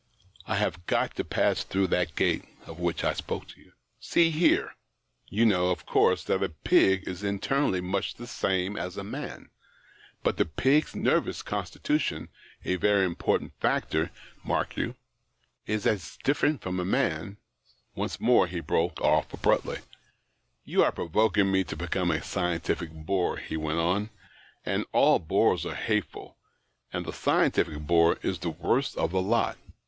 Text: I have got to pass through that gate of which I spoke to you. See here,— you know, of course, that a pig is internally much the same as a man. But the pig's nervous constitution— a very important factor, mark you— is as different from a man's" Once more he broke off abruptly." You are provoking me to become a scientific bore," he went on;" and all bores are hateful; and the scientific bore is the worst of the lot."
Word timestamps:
I 0.47 0.55
have 0.55 0.87
got 0.87 1.13
to 1.17 1.23
pass 1.23 1.63
through 1.63 1.85
that 1.89 2.15
gate 2.15 2.43
of 2.65 2.79
which 2.79 3.03
I 3.03 3.13
spoke 3.13 3.47
to 3.49 3.59
you. 3.61 3.73
See 3.99 4.31
here,— 4.31 4.75
you 5.27 5.45
know, 5.45 5.69
of 5.69 5.85
course, 5.85 6.23
that 6.23 6.41
a 6.41 6.49
pig 6.49 7.07
is 7.07 7.23
internally 7.23 7.81
much 7.81 8.15
the 8.15 8.25
same 8.25 8.75
as 8.77 8.97
a 8.97 9.03
man. 9.03 9.51
But 10.23 10.37
the 10.37 10.45
pig's 10.45 10.95
nervous 10.95 11.43
constitution— 11.43 12.29
a 12.65 12.77
very 12.77 13.05
important 13.05 13.53
factor, 13.59 14.09
mark 14.43 14.75
you— 14.75 14.95
is 15.75 15.85
as 15.85 16.17
different 16.23 16.63
from 16.63 16.79
a 16.79 16.83
man's" 16.83 17.37
Once 17.93 18.19
more 18.19 18.47
he 18.47 18.59
broke 18.59 18.99
off 19.01 19.31
abruptly." 19.31 19.81
You 20.73 20.83
are 20.83 20.91
provoking 20.91 21.51
me 21.51 21.63
to 21.65 21.75
become 21.75 22.09
a 22.09 22.23
scientific 22.23 22.89
bore," 22.91 23.37
he 23.37 23.55
went 23.55 23.77
on;" 23.77 24.09
and 24.65 24.83
all 24.93 25.19
bores 25.19 25.63
are 25.63 25.75
hateful; 25.75 26.39
and 26.91 27.05
the 27.05 27.13
scientific 27.13 27.77
bore 27.85 28.17
is 28.23 28.39
the 28.39 28.49
worst 28.49 28.97
of 28.97 29.11
the 29.11 29.21
lot." 29.21 29.59